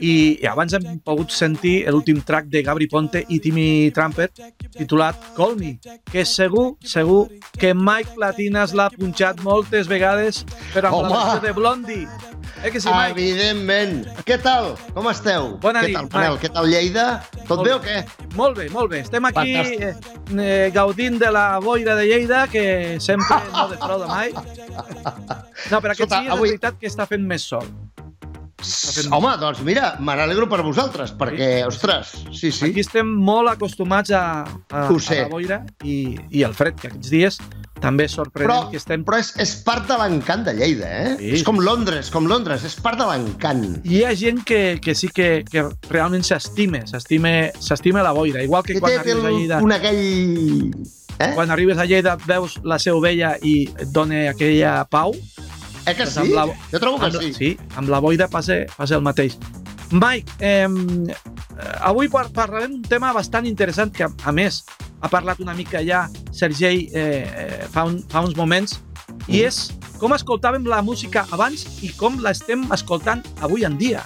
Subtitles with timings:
[0.00, 4.40] i, i abans hem pogut sentir l'últim track de Gabri Ponte i Timmy Trumpet
[4.76, 5.76] titulat Call Me,
[6.10, 7.26] que segur, segur
[7.58, 10.44] que Mike Latinas l'ha punxat moltes vegades
[10.74, 11.08] però amb Home!
[11.14, 12.08] la versió de Blondie.
[12.64, 13.12] Eh que sí, Mike?
[13.14, 14.00] Evidentment.
[14.26, 14.74] Què tal?
[14.92, 15.54] Com esteu?
[15.62, 16.34] Bona què nit, tal, Manel?
[16.34, 16.42] Mike.
[16.42, 17.04] Què tal, Lleida?
[17.46, 17.86] Tot Molt bé o bé.
[17.86, 18.26] què?
[18.36, 19.00] Molt bé, molt bé.
[19.06, 24.34] Estem aquí eh, eh, gaudint de la boira de Lleida, que sempre no defrauda mai.
[25.70, 27.66] No, però aquest Escolta, dia és avui- veritat que està fent més sol.
[28.64, 32.70] Fent- Home, doncs mira, me n'alegro per vosaltres, perquè, ostres, sí, sí.
[32.70, 37.10] Aquí estem molt acostumats a, a, a la boira i, i el fred, que aquests
[37.10, 37.40] dies
[37.80, 39.04] també és sorprenent Però, que estem...
[39.08, 41.14] però és, és part de l'encant de Lleida, eh?
[41.18, 41.30] Sí.
[41.38, 43.64] És com Londres, com Londres, és part de l'encant.
[43.88, 48.42] Hi ha gent que, que sí que, que realment s'estima s'estima la boira.
[48.44, 50.72] Igual que Té, quan té arribes a Lleida, un aquell...
[51.20, 51.32] Eh?
[51.36, 55.12] quan arribes a Lleida veus la seu vella i et dona aquella pau.
[55.86, 56.28] Eh que sí?
[56.34, 57.32] la- Jo trobo que amb, sí.
[57.34, 59.38] sí, amb la boira passa, passa el mateix.
[59.90, 60.68] Mike, eh,
[61.80, 64.62] avui par parlarem d'un tema bastant interessant que, a, més,
[65.02, 68.78] ha parlat una mica ja Sergei eh, eh, fa, un, fa uns moments,
[69.26, 69.46] i Mm.
[69.48, 69.58] és
[69.98, 74.04] com escoltàvem la música abans i com l'estem escoltant avui en dia.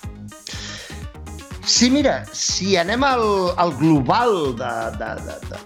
[1.64, 5.60] Sí, mira, si anem al, al global de, de, de, de,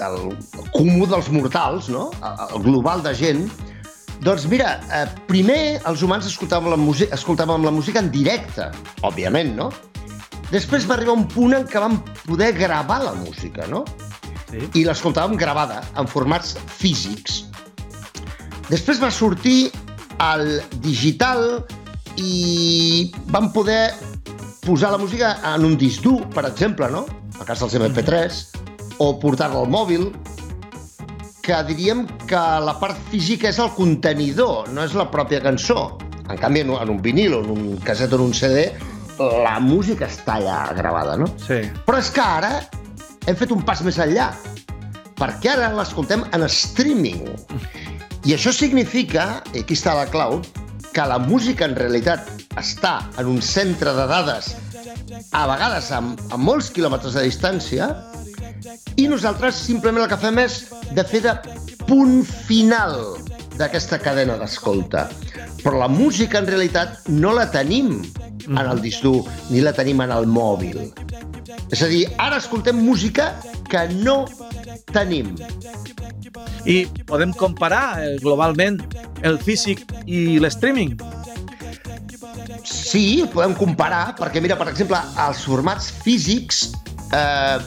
[0.00, 2.10] del comú dels mortals, no?
[2.50, 3.46] El global de gent,
[4.24, 8.68] doncs mira, eh, primer els humans escoltàvem la, música, escoltàvem la música en directe,
[9.06, 9.70] òbviament, no?
[10.50, 13.84] Després va arribar un punt en què vam poder gravar la música, no?
[14.50, 14.64] Sí.
[14.80, 17.44] i l'escoltàvem gravada en formats físics.
[18.66, 19.70] Després va sortir
[20.26, 21.62] el digital
[22.18, 23.92] i vam poder
[24.64, 27.06] posar la música en un disc dur, per exemple, no?
[27.40, 28.40] a cas dels MP3,
[29.00, 30.10] o portar-la al mòbil,
[31.50, 35.96] que diríem que la part física és el contenidor, no és la pròpia cançó.
[36.30, 38.68] En canvi, en un, en un vinil o en un caset o en un CD,
[39.18, 41.26] la música està allà gravada, no?
[41.42, 41.58] Sí.
[41.88, 42.52] Però és que ara
[43.26, 44.28] hem fet un pas més enllà,
[45.18, 47.26] perquè ara l'escoltem en streaming.
[48.30, 50.38] I això significa, i aquí està la clau,
[50.94, 52.30] que la música en realitat
[52.62, 54.54] està en un centre de dades,
[55.34, 57.90] a vegades a, a molts quilòmetres de distància,
[58.94, 60.62] i nosaltres simplement el que fem és
[60.96, 61.34] de fer de
[61.86, 62.96] punt final
[63.58, 65.08] d'aquesta cadena d'escolta.
[65.60, 68.00] Però la música en realitat no la tenim
[68.48, 70.88] en el disc dur, ni la tenim en el mòbil.
[71.70, 73.34] És a dir, ara escoltem música
[73.70, 74.24] que no
[74.94, 75.34] tenim.
[76.66, 78.80] I podem comparar eh, globalment
[79.26, 80.96] el físic i l'streaming.
[82.66, 86.70] Sí, podem comparar, perquè mira, per exemple, els formats físics
[87.14, 87.58] eh,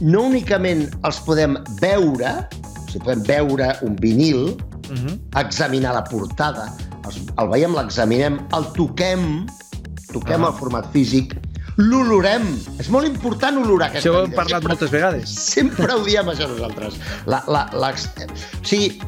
[0.00, 5.18] no únicament els podem veure, o sigui, podem veure un vinil, Uh -huh.
[5.40, 6.70] examinar la portada,
[7.06, 9.46] els, el veiem, l'examinem, el toquem,
[10.12, 10.48] toquem Ah.
[10.48, 11.34] el format físic,
[11.76, 12.42] l'olorem.
[12.78, 15.28] És molt important olorar aquesta Això ho hem parlat Sempre- moltes vegades.
[15.30, 16.94] Sempre ho diem això nosaltres.
[17.26, 19.00] La, la, la, o sigui,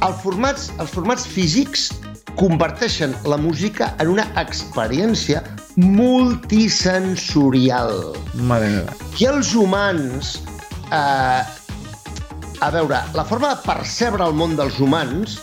[0.00, 1.92] els formats, els formats físics
[2.36, 5.42] converteixen la música en una experiència
[5.78, 8.18] multisensorial.
[8.34, 8.92] Mare meva.
[9.18, 10.42] I els humans...
[10.90, 11.42] Eh,
[12.58, 15.38] a veure, la forma de percebre el món dels humans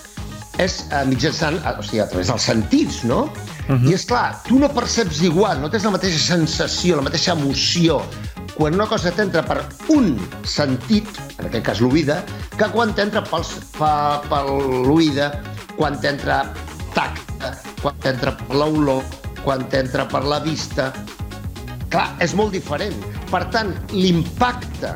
[0.59, 3.29] és eh, mitjançant, eh, o sigui, a través dels sentits, no?
[3.69, 3.87] Mhm.
[3.89, 8.03] I és clar, tu no perceps igual, no tens la mateixa sensació, la mateixa emoció
[8.55, 9.59] quan una cosa t'entra per
[9.91, 10.15] un
[10.47, 11.07] sentit,
[11.39, 12.21] en aquest cas l'oïda,
[12.55, 13.41] que quan t'entra per,
[14.29, 14.41] per
[14.87, 15.29] l'oïda,
[15.75, 16.45] quan t'entra
[16.95, 19.03] tacte, quan t'entra per l'olor,
[19.45, 20.89] quan t'entra per la vista.
[21.93, 22.95] Clar, és molt diferent.
[23.29, 24.95] Per tant, l'impacte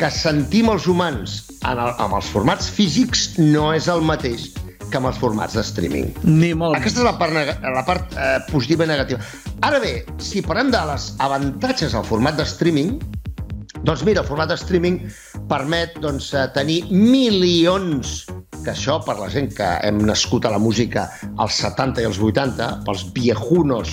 [0.00, 1.36] que sentim els humans
[1.68, 4.48] en el, amb els formats físics no és el mateix
[4.92, 6.10] que amb els formats de streaming.
[6.26, 6.76] Ni molt.
[6.80, 9.22] Aquesta és la part, la part eh, positiva i negativa.
[9.64, 12.96] Ara bé, si parlem de les avantatges del format de streaming,
[13.86, 15.00] doncs mira, el format de streaming
[15.48, 18.22] permet doncs, eh, tenir milions
[18.64, 21.06] que això, per la gent que hem nascut a la música
[21.42, 23.92] als 70 i als 80, pels viejunos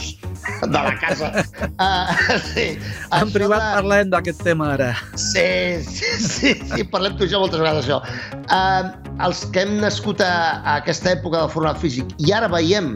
[0.63, 1.31] de la casa.
[1.75, 2.13] Uh,
[2.53, 2.67] sí,
[3.15, 4.91] En privat de- parlem d'aquest tema ara.
[5.15, 8.01] Sí, sí, sí, sí parlem tu i jo moltes vegades això.
[8.47, 8.91] Uh,
[9.25, 10.33] els que hem nascut a,
[10.63, 12.95] a aquesta època del format físic i ara veiem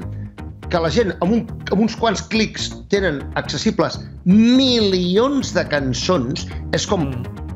[0.71, 6.87] que la gent amb, un, amb uns quants clics tenen accessibles milions de cançons, és
[6.89, 7.09] com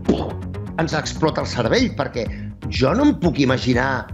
[0.06, 0.28] puf,
[0.78, 2.28] ens explota el cervell, perquè
[2.70, 4.06] jo no em puc imaginar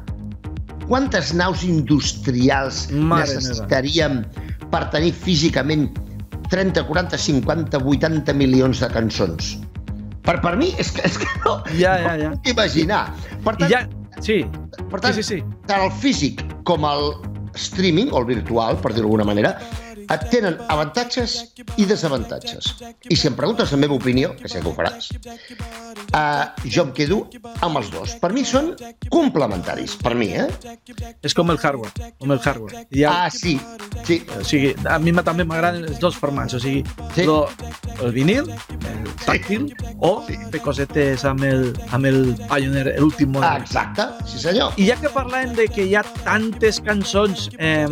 [0.88, 3.39] quantes naus industrials Mare meva.
[3.39, 4.24] necessitaríem
[4.74, 5.89] per tenir físicament
[6.51, 9.56] 30, 40, 50, 80 milions de cançons.
[10.24, 12.30] Per, per mi és que, és que no, Ja, ja, ja.
[12.31, 13.06] no puc imaginar.
[13.44, 13.83] Per tant, ja...
[14.24, 14.44] Sí,
[14.91, 15.56] per tant sí, sí, sí.
[15.68, 17.09] tant el físic com el
[17.59, 19.56] streaming, o el virtual, per dir-ho d'alguna manera,
[20.09, 22.73] et tenen avantatges i desavantatges.
[23.09, 25.09] I si em preguntes la meva opinió, que sé que ho faràs,
[26.13, 27.19] uh, jo em quedo
[27.61, 28.15] amb els dos.
[28.21, 28.73] Per mi són
[29.13, 30.47] complementaris, per mi, eh?
[31.23, 32.85] És com el hardware, com el hardware.
[32.91, 33.59] Ja, Ah, sí,
[34.03, 34.25] sí.
[34.39, 36.83] o sigui, a mi també m'agraden els dos formats, o sigui,
[37.15, 37.23] Sí.
[37.23, 37.47] lo,
[38.01, 39.69] el vinil, el tàctil,
[40.00, 40.35] o Sí.
[40.51, 44.73] fer cosetes amb el, amb el Pioneer, l'últim Ah, exacte, sí senyor.
[44.77, 47.88] I ja que parlem de que hi ha tantes cançons, eh,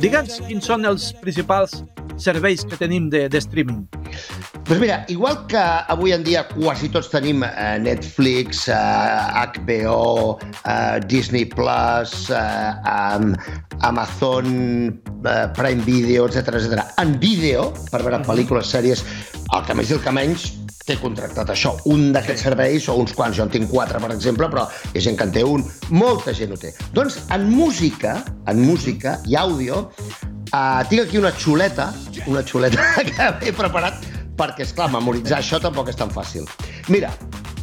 [0.00, 1.82] digue'ns quins són els principals
[2.20, 3.86] serveis que tenim de, de streaming.
[4.66, 8.76] Doncs mira, igual que avui en dia quasi tots tenim eh, Netflix, eh,
[9.56, 12.72] HBO, eh, Disney Plus, eh,
[13.82, 14.48] Amazon
[15.26, 16.86] eh, Prime Video, etc etc.
[17.02, 19.06] En vídeo, per veure pel·lícules, sèries,
[19.52, 20.50] el que més i el que menys
[20.82, 24.48] té contractat això, un d'aquests serveis o uns quants, jo en tinc quatre, per exemple,
[24.50, 25.62] però hi ha gent que en té un,
[25.94, 26.72] molta gent ho té.
[26.96, 28.16] Doncs en música,
[28.50, 29.84] en música i àudio,
[30.52, 31.92] Uh, tinc aquí una xuleta,
[32.28, 34.02] una xuleta que he preparat
[34.36, 36.44] perquè, és clar, memoritzar això tampoc és tan fàcil.
[36.92, 37.08] Mira,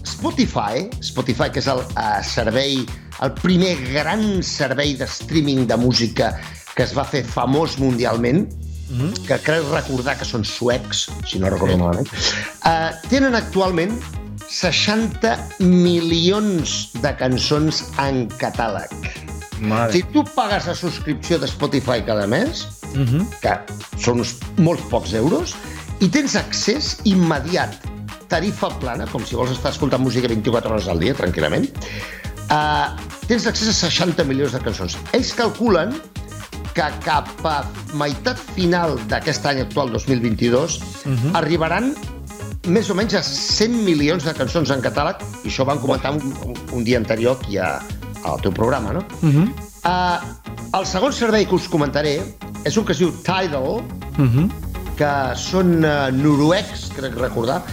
[0.01, 2.81] Spotify, Spotify, que és el uh, servei,
[3.21, 6.31] el primer gran servei de streaming de música
[6.73, 8.47] que es va fer famós mundialment,
[8.89, 9.27] Mm -hmm.
[9.27, 12.09] que crec recordar que són suecs, si no recordo malament,
[12.65, 13.93] uh, tenen actualment
[14.49, 18.89] 60 milions de cançons en catàleg.
[19.61, 19.91] Mare.
[19.91, 23.25] Si tu pagues la subscripció de Spotify cada mes, Mm -hmm.
[23.41, 23.59] que
[23.97, 25.55] són uns molts pocs euros,
[25.99, 27.75] i tens accés immediat,
[28.27, 31.67] tarifa plana, com si vols estar escoltant música 24 hores al dia, tranquil·lament,
[32.49, 32.95] uh,
[33.27, 34.97] tens accés a 60 milions de cançons.
[35.11, 35.95] Ells calculen
[36.73, 41.35] que cap a meitat final d'aquest any actual, 2022, Mhm.
[41.35, 41.93] arribaran
[42.67, 46.11] més o menys a 100 milions de cançons en catàleg, i això ho van comentar
[46.11, 47.79] un, un, un dia anterior aquí a,
[48.23, 49.05] al teu programa, no?
[49.21, 49.49] Mm -hmm.
[49.79, 50.19] Uh,
[50.77, 52.21] el segon servei que us comentaré
[52.65, 53.81] és un que es diu Tidal,
[54.19, 54.49] Mm -hmm.
[54.97, 57.63] que són uh, noruecs, crec recordar,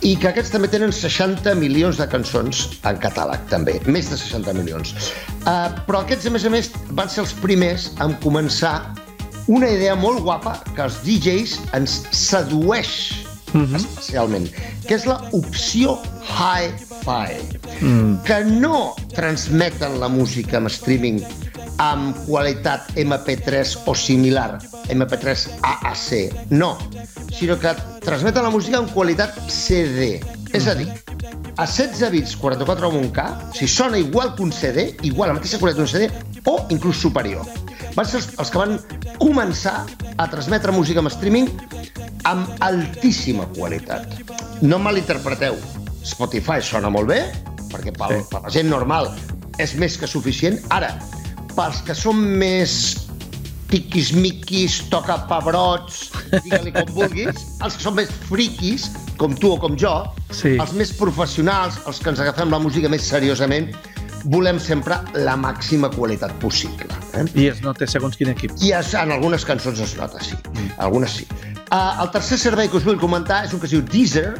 [0.00, 4.52] i que aquests també tenen 60 milions de cançons en catàleg, també, més de 60
[4.52, 4.94] milions.
[5.46, 8.94] Uh, però aquests, a més a més, van ser els primers en començar
[9.48, 13.12] una idea molt guapa que els DJs ens sedueix
[13.52, 13.76] Mhm.
[13.76, 14.48] especialment,
[14.88, 18.22] que és la opció hi-fi Mm.
[18.24, 21.20] que no transmeten la música en streaming
[21.78, 24.58] amb qualitat MP3 o similar,
[24.88, 26.76] MP3 AAC, no,
[27.32, 27.74] sinó que
[28.04, 30.20] transmeten la música en qualitat CD.
[30.52, 30.88] És a dir,
[31.56, 33.24] a 16 bits 44 amb un K,
[33.56, 36.10] si sona igual que un CD, igual, la mateixa qualitat d'un CD,
[36.44, 37.46] o inclús superior.
[37.94, 38.78] Van ser els, els que van
[39.18, 39.86] començar
[40.16, 41.48] a transmetre música en streaming
[42.28, 44.06] amb altíssima qualitat.
[44.62, 45.56] No malinterpreteu,
[46.04, 47.22] Spotify sona molt bé,
[47.72, 48.22] perquè per, Sí.
[48.30, 49.10] per la gent normal
[49.58, 50.58] és més que suficient.
[50.70, 50.98] Ara,
[51.56, 52.74] pels que són més
[53.72, 56.10] tiquis-miquis, toca pebrots,
[56.44, 58.88] digue-li com vulguis, els que són més friquis,
[59.20, 59.94] com tu o com jo,
[60.32, 60.54] Sí.
[60.60, 63.70] els més professionals, els que ens agafem la música més seriosament,
[64.32, 66.86] volem sempre la màxima qualitat possible.
[67.18, 67.24] Eh?
[67.34, 68.52] I es nota segons quin equip.
[68.62, 70.36] I es, en algunes cançons es nota, sí.
[70.78, 71.26] Algunes sí.
[71.72, 74.36] Uh, el tercer servei que us vull comentar és un que es diu Deezer,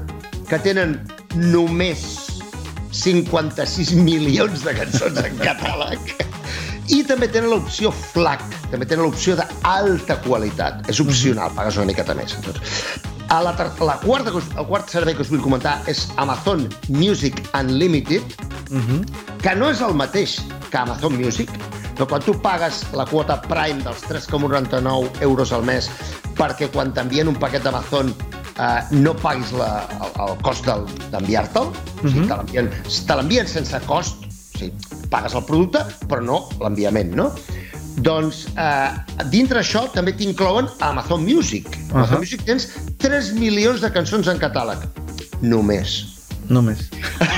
[0.49, 0.99] que tenen
[1.35, 2.05] només
[2.93, 6.13] 56 milions de cançons en catàleg.
[6.93, 10.89] I també tenen l'opció FLAC, també tenen l'opció d'alta qualitat.
[10.93, 12.37] És opcional, pagues una miqueta més.
[12.45, 12.61] Doncs.
[13.33, 18.23] A la, la quarta, el quart servei que us vull comentar és Amazon Music Unlimited,
[18.73, 19.05] Mm -hmm.
[19.43, 20.41] que no és el mateix
[20.71, 21.51] que Amazon Music,
[21.95, 25.91] però quan tu pagues la quota Prime dels 3,99 euros al mes
[26.37, 28.15] perquè quan t'envien un paquet d'Amazon
[28.59, 30.65] eh, no paguis la, el, el cost
[31.11, 32.27] d'enviar-te'l, o sigui, Mhm.
[33.07, 34.73] te l'envien sense cost, o sigui,
[35.13, 37.31] pagues el producte, però no l'enviament, no?
[38.03, 38.89] Doncs eh,
[39.31, 41.69] dintre això també t'inclouen Amazon Music.
[41.93, 42.23] Amazon Ahà.
[42.25, 42.71] Music tens
[43.03, 44.81] 3 milions de cançons en catàleg.
[45.45, 46.01] Només.
[46.53, 46.89] Només.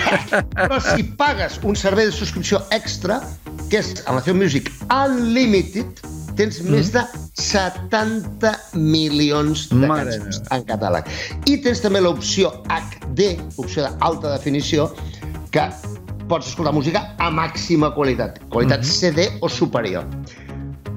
[0.57, 3.21] Però si pagues un servei de subscripció extra,
[3.69, 6.01] que és Amazon Music Unlimited,
[6.39, 6.71] tens mm.
[6.75, 7.03] més de
[7.41, 10.57] 70 milions de Mare cançons meva.
[10.57, 11.11] en catàleg.
[11.51, 14.89] I tens també l'opció HD, opció d'alta definició,
[15.55, 15.69] que
[16.29, 18.85] pots escoltar música a màxima qualitat, qualitat Mhm.
[18.85, 20.05] CD o superior.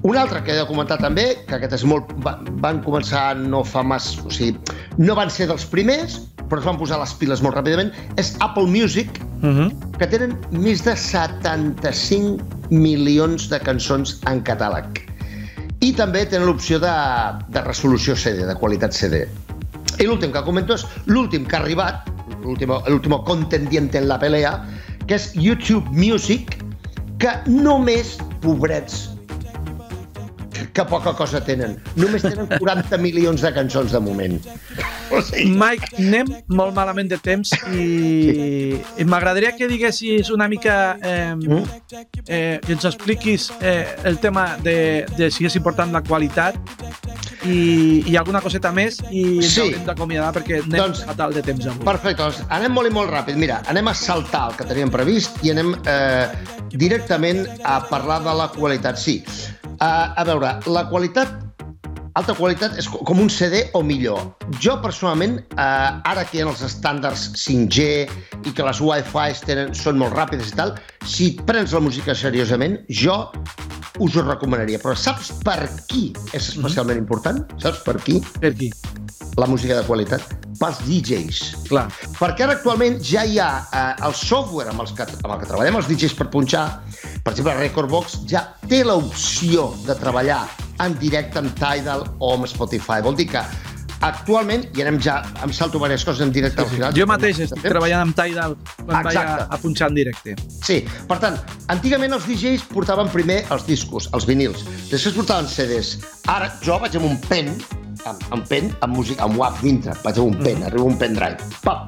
[0.03, 2.05] Un altre que he de comentar també, que aquest és molt...
[2.23, 4.17] va- Van començar no fa mas...
[4.25, 4.57] O sigui,
[4.97, 8.67] no van ser dels primers, però es van posar les piles molt ràpidament, és Apple
[8.67, 9.09] Music,
[9.41, 9.97] Mm -hmm.
[9.99, 14.85] que tenen més de 75 milions de cançons en catàleg.
[15.79, 16.93] I també tenen l'opció de,
[17.49, 19.27] de resolució CD, de qualitat CD.
[19.99, 22.07] I l'últim que comento és l'últim que ha arribat,
[22.43, 24.63] l'último contendiente en la pelea,
[25.07, 26.57] que és YouTube Music,
[27.21, 29.07] que només, pobrets,
[30.77, 31.77] que poca cosa tenen.
[31.97, 34.37] Només tenen 40 milions de cançons de moment.
[35.09, 35.49] O sigui...
[35.57, 41.63] Mike, anem molt malament de temps i, i m'agradaria que diguessis una mica, eh, mm?
[42.27, 46.59] eh, que ens expliquis eh, el tema de, de si és important la qualitat
[47.47, 49.63] i, i alguna coseta més i ens sí.
[49.63, 51.85] haurem d'acomiadar perquè anem doncs, fatal de temps avui.
[51.87, 53.39] Perfecte, doncs anem molt i molt ràpid.
[53.39, 56.27] Mira, anem a saltar el que teníem previst i anem eh,
[56.75, 58.99] directament a parlar de la qualitat.
[58.99, 59.19] Sí,
[59.77, 61.43] uh, a veure, la qualitat
[62.17, 64.23] alta qualitat és com un CD o millor.
[64.63, 67.85] Jo, personalment, eh, ara que hi ha els estàndards 5G
[68.49, 70.73] i que les Wi-Fi tenen, són molt ràpides i tal,
[71.05, 73.19] si prens la música seriosament, jo
[73.99, 74.79] us ho recomanaria.
[74.83, 76.57] Però saps per qui és mhm.
[76.57, 77.05] especialment mm -hmm.
[77.05, 77.61] important?
[77.61, 78.21] Saps per qui?
[78.39, 78.71] Per qui?
[79.37, 80.21] La música de qualitat.
[80.59, 81.67] Pels DJs.
[81.67, 81.87] Clar.
[82.19, 85.45] Perquè ara actualment ja hi ha eh, el software amb, els que, amb el que
[85.45, 86.81] treballem els DJs per punxar,
[87.23, 90.47] per exemple, Recordbox ja té l'opció de treballar
[90.79, 93.01] en directe amb Tidal o amb Spotify.
[93.01, 93.43] Vol dir que
[94.05, 96.93] actualment, i anem ja, em salto diverses coses en directe al final.
[96.97, 99.07] Jo mateix estic treballant amb Tidal quan Exacte.
[99.09, 100.35] vaig a, a punxar en directe.
[100.53, 101.37] Sí, per tant,
[101.73, 105.97] antigament els DJs portaven primer els discos, els vinils, després portaven CDs.
[106.31, 107.53] Ara jo vaig amb un pen,
[108.05, 110.69] amb, amb pen, amb música, amb WAV dintre, vaig amb un pen, mm.
[110.69, 111.87] arriba un pendrive, pam.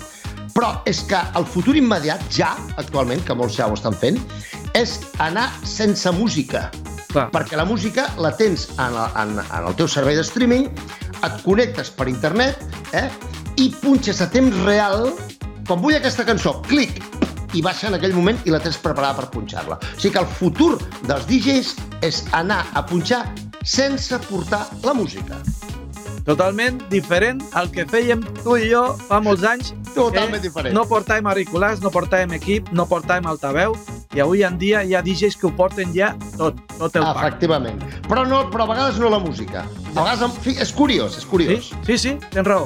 [0.55, 4.17] Però és que el futur immediat, ja, actualment, que molts ja ho estan fent,
[4.75, 6.67] és anar sense música.
[7.09, 7.29] Clar.
[7.33, 10.67] Perquè la música la tens en el, en, en el teu servei de streaming,
[11.25, 12.61] et connectes per internet
[12.95, 13.07] eh,
[13.59, 15.11] i punxes a temps real
[15.67, 16.97] quan vull aquesta cançó, clic,
[17.53, 19.77] i baixa en aquell moment i la tens preparada per punxar-la.
[19.77, 20.71] O sigui que el futur
[21.05, 21.73] dels DJs
[22.05, 23.23] és anar a punxar
[23.65, 25.39] sense portar la música.
[26.25, 29.73] Totalment diferent al que fèiem tu i jo fa molts anys.
[29.95, 30.75] Totalment diferent.
[30.77, 33.73] No portàvem auriculars, no portàvem equip, no portàvem altaveu,
[34.15, 37.19] i avui en dia hi ha DJs que ho porten ja tot, tot el pack.
[37.19, 37.81] Efectivament.
[38.07, 39.61] Però, no, però a vegades no la música.
[39.93, 41.67] A vegades, fi, és curiós, és curiós.
[41.69, 42.65] Sí, sí, sí tens raó.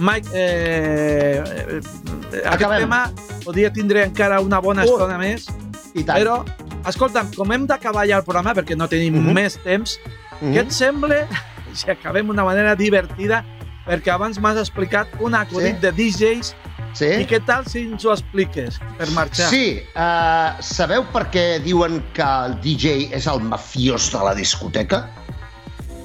[0.00, 1.44] Mike, eh,
[1.76, 3.04] eh, aquest tema
[3.44, 5.46] podria tindre encara una bona uh, estona més,
[5.94, 6.16] i tant.
[6.16, 6.40] però,
[6.88, 9.28] escolta'm, com hem d'acabar ja el programa, perquè no tenim uh mhm.
[9.28, 9.34] -huh.
[9.34, 10.54] més temps, uh -huh.
[10.54, 11.28] què et sembla
[11.78, 13.44] si acabem d'una manera divertida?
[13.86, 15.80] Perquè abans m'has explicat un acudit sí?
[15.80, 16.54] de DJs
[16.98, 17.08] Sí?
[17.22, 19.48] I què tal si ens ho expliques per marxar?
[19.52, 25.04] Sí, uh, sabeu per què diuen que el DJ és el mafiós de la discoteca?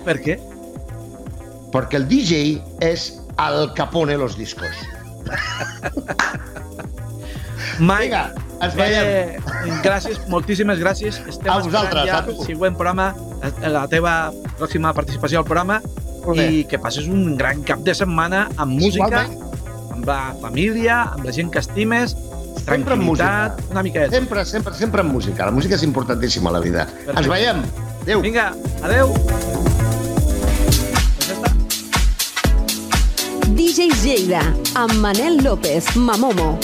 [0.06, 0.38] Per què?
[1.74, 3.12] Perquè el DJ és
[3.42, 4.84] el que pone los discos.
[7.80, 8.24] Mike, Vinga,
[8.64, 9.06] ens veiem.
[9.10, 11.18] Eh, gràcies, moltíssimes gràcies.
[11.28, 13.10] Estem a vosaltres, ja el següent programa,
[13.66, 15.82] la teva pròxima participació al programa
[16.34, 19.10] i que passes un gran cap de setmana amb música.
[19.10, 19.45] Igualment
[19.96, 22.16] amb la família, amb la gent que estimes,
[22.66, 24.12] sempre tranquil·litat, una mica de...
[24.14, 25.48] Sempre, sempre, sempre amb música.
[25.48, 26.86] La música és importantíssima a la vida.
[26.92, 27.18] Perfecte.
[27.24, 27.64] Ens veiem.
[28.06, 28.22] Adéu.
[28.26, 28.52] Vinga,
[28.84, 29.16] adéu.
[33.56, 34.44] DJ Lleida,
[34.76, 36.56] amb Manel López, Mamomo.